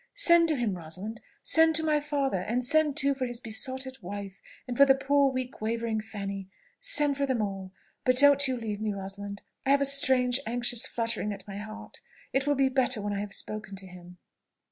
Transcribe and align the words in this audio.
Send 0.15 0.47
to 0.47 0.55
him, 0.55 0.73
Rosalind 0.75 1.21
send 1.43 1.75
to 1.75 1.83
my 1.83 1.99
father; 1.99 2.39
and 2.41 2.63
send 2.63 2.97
too 2.97 3.13
for 3.13 3.27
his 3.27 3.39
besotted 3.39 4.01
wife, 4.01 4.41
and 4.67 4.75
for 4.75 4.83
the 4.83 4.95
poor, 4.95 5.31
weak, 5.31 5.61
wavering 5.61 6.01
Fanny. 6.01 6.49
Send 6.79 7.17
for 7.17 7.27
them 7.27 7.39
all. 7.39 7.71
But 8.03 8.17
don't 8.17 8.47
you 8.47 8.57
leave 8.57 8.81
me, 8.81 8.93
Rosalind. 8.95 9.43
I 9.63 9.69
have 9.69 9.81
a 9.81 9.85
strange, 9.85 10.39
anxious 10.47 10.87
fluttering 10.87 11.31
at 11.31 11.47
my 11.47 11.57
heart. 11.57 11.99
It 12.33 12.47
will 12.47 12.55
be 12.55 12.67
better 12.67 12.99
when 12.99 13.13
I 13.13 13.19
have 13.19 13.33
spoken 13.35 13.75
to 13.75 13.85
him." 13.85 14.17